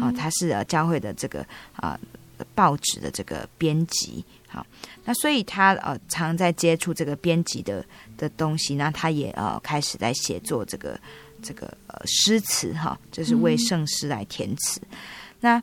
[0.00, 1.40] 好、他是呃教会的这个
[1.74, 1.98] 啊、
[2.38, 4.24] 呃、报纸的这个编辑。
[4.46, 4.64] 好，
[5.04, 7.84] 那所以他呃常在接触这个编辑的
[8.16, 11.00] 的东西，那他也呃开始在写作这个
[11.42, 14.80] 这个呃诗词哈，就是为圣诗来填词。
[14.90, 14.98] 嗯、
[15.40, 15.62] 那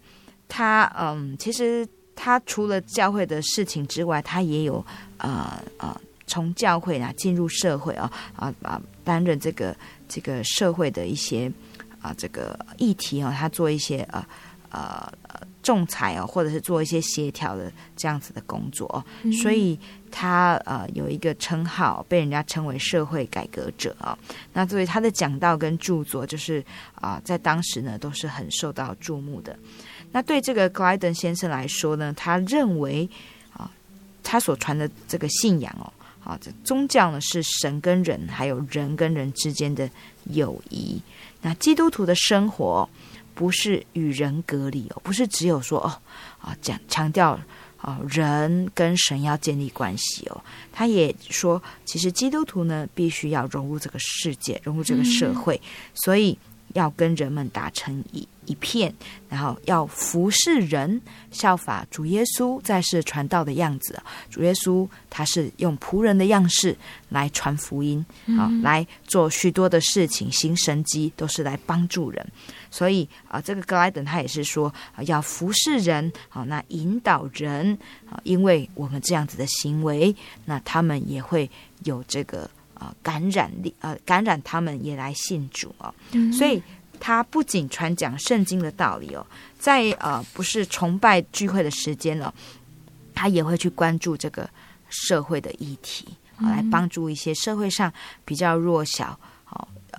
[0.50, 4.86] 他嗯，其实他除了教会的事情之外，他也有
[5.20, 6.02] 呃呃。
[6.30, 9.76] 从教会啊进入社会啊啊啊，担任这个
[10.08, 11.52] 这个社会的一些
[12.00, 14.26] 啊这个议题啊，他做一些呃
[14.70, 15.12] 呃
[15.64, 19.78] 仲裁啊，或者是做一些协调的这样子的工作，嗯、所以
[20.12, 24.18] 他呃有一个称号，被人家称为社会改革者啊。
[24.54, 26.64] 那所以他的讲道跟著作，就是
[26.94, 29.58] 啊在当时呢都是很受到注目的。
[30.12, 33.10] 那对这个格莱登先生来说呢，他认为
[33.52, 33.70] 啊
[34.24, 35.92] 他所传的这个信仰哦。
[36.30, 39.90] 啊，这宗教呢是神跟人，还有人跟人之间的
[40.26, 41.02] 友谊。
[41.42, 42.88] 那基督徒的生活
[43.34, 45.90] 不是与人隔离哦，不是只有说哦
[46.40, 47.40] 啊讲强调
[47.78, 50.40] 啊人跟神要建立关系哦。
[50.72, 56.38] 他也说，其实基督徒呢必须要融入这个世界，融入这个社会，嗯、所以
[56.74, 58.28] 要跟人们打成一。
[58.46, 58.92] 一片，
[59.30, 61.00] 然后要服侍人，
[61.30, 64.02] 效法主耶稣在世传道的样子。
[64.28, 66.76] 主耶稣他是用仆人的样式
[67.10, 72.28] 来传福音，啊、嗯，来做许多的事情，行神迹，都是来帮助人。
[72.72, 74.74] 所以啊，这个格莱登他也是说，
[75.06, 77.78] 要服侍人，好，那引导人
[78.10, 80.16] 啊，因为我们这样子的行为，
[80.46, 81.48] 那他们也会
[81.84, 82.50] 有这个
[82.80, 86.64] 啊感染力，呃，感染他们也来信主哦，嗯、所以。
[87.02, 89.26] 他不仅传讲圣经的道理哦，
[89.58, 92.34] 在呃不是崇拜聚会的时间了，
[93.16, 94.50] 他也会去关注这个
[94.90, 96.06] 社会的议题，
[96.40, 97.90] 来帮助一些社会上
[98.26, 99.18] 比较弱小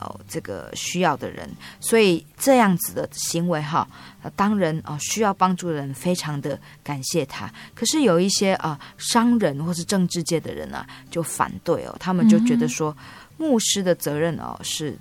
[0.00, 1.48] 哦哦这个需要的人。
[1.78, 3.86] 所以这样子的行为哈，
[4.34, 7.52] 当然哦需要帮助的人非常的感谢他。
[7.74, 12.96] 可是有一些啊商人或是政治界的人啊就反对哦，他们就觉得说
[13.36, 14.96] 牧师的责任哦是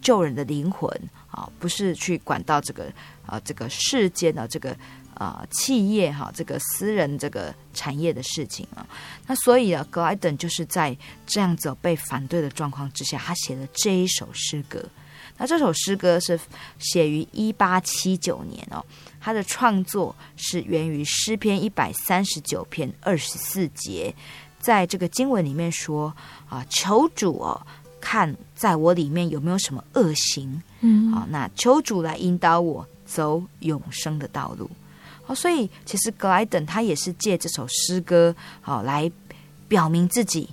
[0.00, 0.90] 救人的灵魂。
[1.30, 2.92] 啊，不是去管到这个
[3.24, 4.76] 啊，这个世间的这个
[5.20, 8.86] 啊企业哈，这个私人这个产业的事情啊。
[9.26, 10.96] 那所以啊，格莱登就是在
[11.26, 14.82] 这样子被反对的状况之下，他写了这一首诗歌。
[15.36, 16.40] 那这首诗歌是
[16.78, 18.82] 写于一八七九年哦，
[19.20, 24.14] 他的创作是源于诗篇一百三十九篇二十四节，
[24.58, 26.14] 在这个经文里面说
[26.48, 27.60] 啊，求主哦。
[28.02, 34.70] 看在我里面有没有什么恶行，嗯，好，那求主来引导我走永生的道路。
[35.30, 39.08] 好，所以其实格莱登他也是借这首诗歌，好来
[39.68, 40.48] 表明自己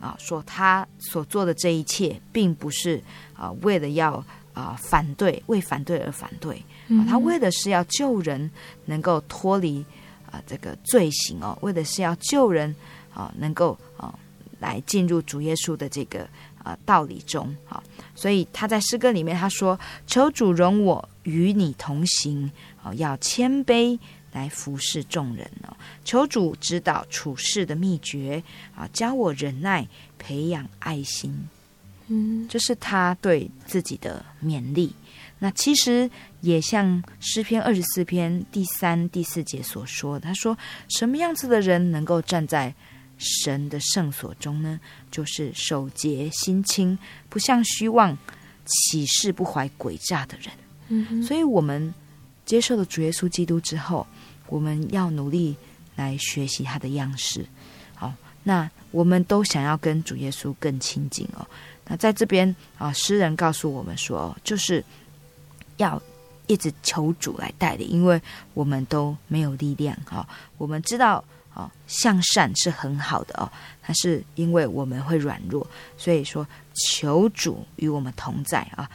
[0.00, 3.02] 啊，说他所做的这一切，并不是
[3.36, 6.56] 啊为了要啊反对，为反对而反对，
[6.88, 8.50] 啊，他为的是要救人
[8.86, 9.84] 能够脱离
[10.30, 12.74] 啊这个罪行哦，为的是要救人
[13.12, 14.18] 啊能够啊
[14.58, 16.26] 来进入主耶稣的这个。
[16.64, 17.82] 啊，道理中，好，
[18.14, 22.50] 所以他在诗歌里面他说：“求主容我与你同行，
[22.82, 23.98] 啊，要谦卑
[24.32, 25.76] 来服侍众人哦。
[26.04, 28.42] 求主指导处事的秘诀，
[28.74, 29.86] 啊，教我忍耐，
[30.18, 31.48] 培养爱心。”
[32.08, 34.94] 嗯，这是他对自己的勉励。
[35.38, 36.08] 那其实
[36.40, 40.56] 也像诗篇二十四篇第三、第四节所说的，他说
[40.88, 42.74] ：“什么样子的人能够站在？”
[43.18, 44.78] 神的圣所中呢，
[45.10, 46.98] 就是守节心清，
[47.28, 48.16] 不像虚妄
[48.64, 50.50] 起誓、不怀诡诈的人。
[50.88, 51.94] 嗯哼，所以，我们
[52.44, 54.06] 接受了主耶稣基督之后，
[54.48, 55.56] 我们要努力
[55.96, 57.46] 来学习他的样式。
[57.94, 58.12] 好，
[58.42, 61.46] 那我们都想要跟主耶稣更亲近哦。
[61.86, 64.84] 那在这边啊，诗人告诉我们说，就是
[65.76, 66.02] 要
[66.46, 68.20] 一直求主来带领，因为
[68.52, 69.96] 我们都没有力量。
[70.04, 71.24] 哈，我们知道。
[71.54, 73.50] 哦，向善是很好的哦，
[73.80, 76.46] 它是因为我们会软弱，所以说
[76.90, 78.90] 求主与我们同在啊，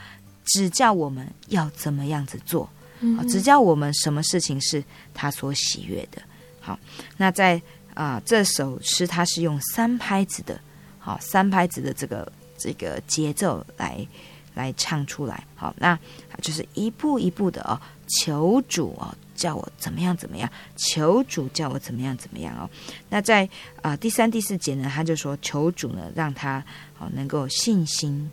[0.45, 2.70] 指教我们要怎么样子做，
[3.18, 4.84] 啊，指教我们什么事情是
[5.14, 6.22] 他所喜悦的。
[6.60, 6.78] 好，
[7.18, 7.62] 那在
[7.93, 10.60] 啊这首诗，它是用三拍子的，
[10.99, 14.05] 好三拍子的这个这个节奏来
[14.53, 15.43] 来唱出来。
[15.55, 15.97] 好，那
[16.41, 22.70] 就是一步一步的哦，求主哦，叫我怎么样怎么样，求主叫我怎么样怎么样哦。
[23.10, 23.46] 那在
[23.78, 26.64] 啊、呃、第三、第四节呢，他就说求主呢，让他
[27.00, 28.30] 哦能够信心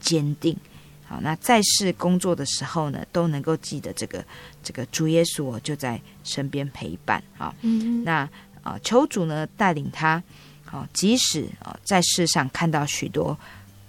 [0.00, 0.56] 坚定。
[1.04, 4.24] 好，那在世工作的时候呢，都能够记得这个
[4.62, 7.54] 这个主耶稣哦就在身边陪伴啊。
[7.60, 8.20] 嗯，那
[8.62, 10.22] 啊、呃，求主呢带领他，
[10.64, 13.38] 好，即使啊在世上看到许多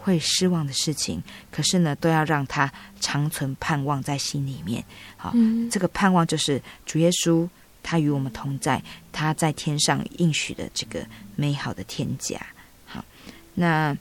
[0.09, 4.83] 会失望的事情，可是呢，都要让他长存盼望在心里面。
[5.15, 7.47] 好，嗯、这个盼望就是主耶稣
[7.83, 8.81] 他与我们同在，
[9.11, 11.05] 他在天上应许的这个
[11.35, 12.39] 美好的天家。
[12.85, 13.05] 好，
[13.53, 13.95] 那。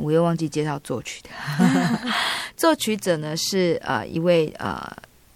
[0.00, 1.28] 我又忘记介绍作曲的，
[2.56, 4.80] 作曲者呢是呃一位呃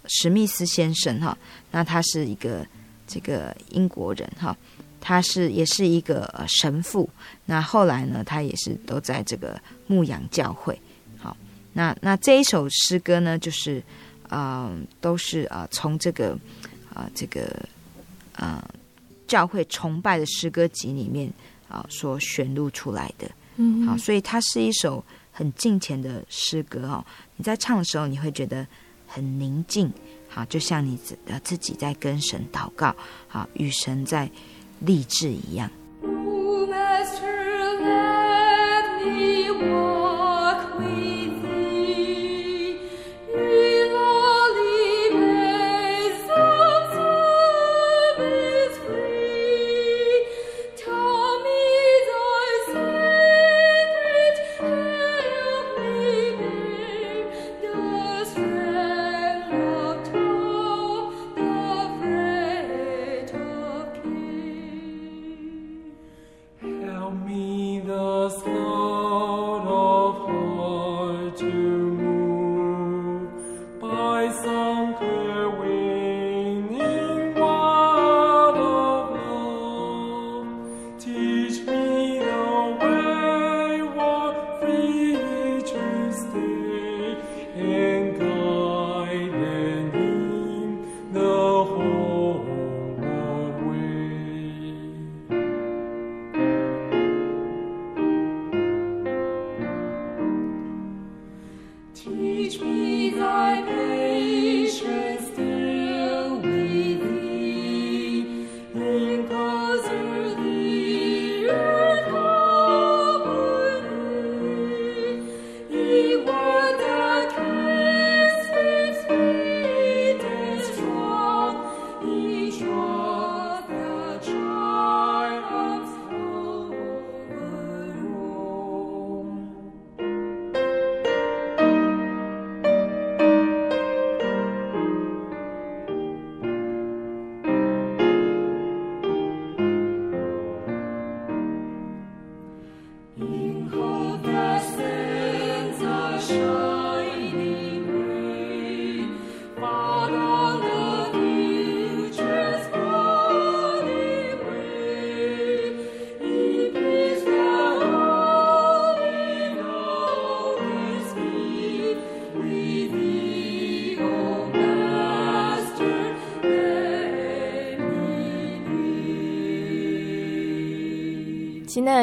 [0.07, 1.37] 史密斯先生哈，
[1.69, 2.65] 那他是一个
[3.05, 4.55] 这个英国人哈，
[5.01, 7.09] 他是也是一个神父，
[7.45, 10.79] 那后来呢他也是都在这个牧羊教会，
[11.17, 11.35] 好，
[11.73, 13.81] 那那这一首诗歌呢就是
[14.27, 16.33] 啊、呃、都是啊、呃、从这个
[16.93, 17.43] 啊、呃、这个
[18.33, 18.69] 啊、呃、
[19.27, 21.27] 教会崇拜的诗歌集里面
[21.67, 23.29] 啊、呃、所选录出来的。
[23.55, 27.05] 嗯，好，所以它是一首很敬虔的诗歌哦。
[27.35, 28.65] 你在唱的时候，你会觉得
[29.05, 29.91] 很宁静，
[30.29, 32.95] 好，就像你自呃自己在跟神祷告，
[33.27, 34.31] 好，与神在
[34.79, 35.69] 励志一样。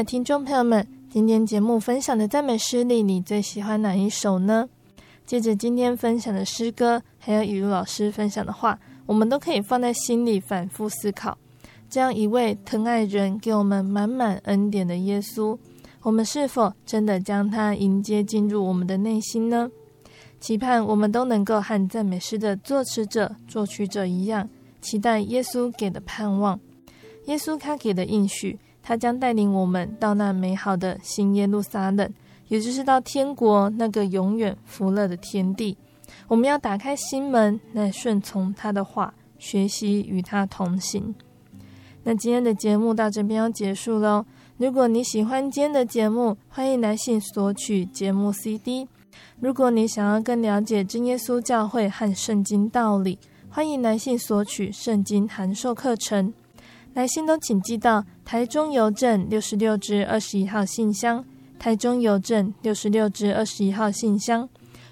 [0.04, 4.68] 听众朋友们，今天节目分享的赞美诗里，你最喜欢哪一首呢？
[5.24, 11.36] 借着今天分享的诗歌，还有雨露老师分享的话，我们都可以放在心里反复思考。
[11.88, 15.56] 这样一位疼爱人、给我们满满恩典的耶稣，
[16.02, 19.70] 我们是否真的将他迎接进入我们的内心呢？
[20.38, 24.48] 期盼我们都能够和赞美诗的作词者、作曲者一样，
[24.80, 26.60] 期待耶稣给的盼望，
[27.26, 28.58] 耶稣他给的应许。
[28.88, 32.08] 他将带领我们到那美好的新耶路撒冷，
[32.46, 35.76] 也就是到天国那个永远福乐的天地。
[36.28, 41.12] 我们要打开心门，来顺从他的话，学习与他同行。
[42.04, 44.24] 那今天的节目到这边要结束喽。
[44.56, 48.86] 如果你喜欢今天的节目，欢迎来信索取节目 CD。
[49.40, 53.18] 如果你想要更了解真耶稣教会和圣经道理，
[53.50, 56.32] 欢迎来信索取圣经函授课程。
[56.94, 61.24] 来信都请寄到台中邮政六十六至二十一号信箱，
[61.60, 64.48] 台中邮政六十六至二十一号信箱，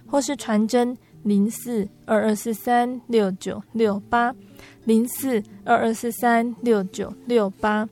[0.06, 4.32] 或是传真零四二二四三六九六八
[4.84, 7.88] 零四二二四三六九六八。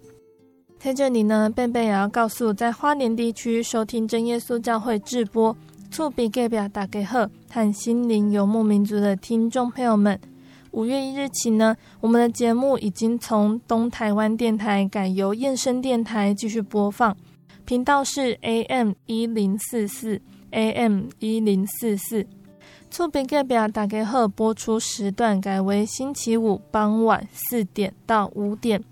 [0.78, 5.56] 在这里呢，贝贝也要告诉在花莲地区收听真耶稣教会直播
[5.90, 10.20] 厝边隔壁大家好，和心灵游牧民族的听众朋友们，
[10.72, 17.14] 五月一日起呢，我们的节目已经从东台湾电台改由燕声电台继续播放，
[17.66, 20.20] 频道是 AM 一零四四
[20.50, 22.26] AM 一零四四。
[22.90, 28.82] 厝边隔壁大家好，播出时段改为星期五傍晚四点到五点，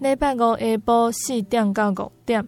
[0.00, 0.44] 礼拜五下
[0.76, 2.46] 晡四点到五点。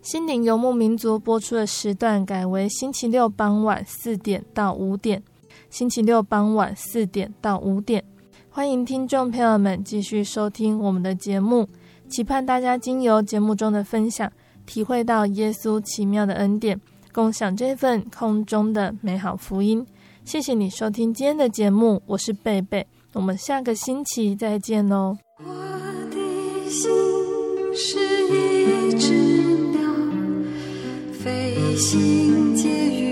[0.00, 5.22] 心灵游牧民族播出的时段改为星期六傍晚四点到五点，
[5.68, 8.02] 星期六傍晚四点到五点，
[8.54, 11.66] 欢迎听众朋友们继续收听我们的节目，
[12.10, 14.30] 期盼大家经由节目中的分享，
[14.66, 16.78] 体会到耶稣奇妙的恩典，
[17.12, 19.84] 共享这份空中的美好福音。
[20.26, 25.16] 谢谢你收听今天的节目，我是贝贝，我们下个星期再见哦。
[25.38, 25.44] 我
[26.10, 26.90] 的心
[27.74, 27.98] 是
[28.28, 29.14] 一只
[29.70, 29.80] 鸟
[31.10, 33.11] 飞行介于